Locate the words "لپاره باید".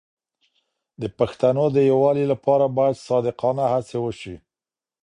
2.31-3.03